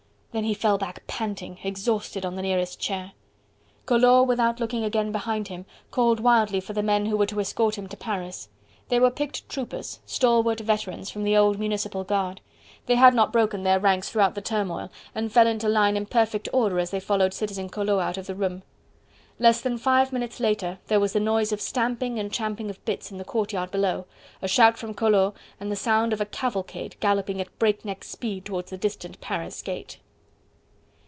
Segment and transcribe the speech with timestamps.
[0.33, 3.11] Then he fell back panting, exhausted on the nearest chair.
[3.85, 7.77] Collot, without looking again behind him, called wildly for the men who were to escort
[7.77, 8.47] him to Paris.
[8.87, 12.39] They were picked troopers, stalwart veterans from the old municipal guard.
[12.85, 16.47] They had not broken their ranks throughout the turmoil, and fell into line in perfect
[16.53, 18.63] order as they followed Citizen Collot out of the room.
[19.37, 23.11] Less than five minutes later there was the noise of stamping and champing of bits
[23.11, 24.05] in the courtyard below,
[24.41, 28.45] a shout from Collot, and the sound of a cavalcade galloping at break neck speed
[28.45, 29.97] towards the distant Paris gate.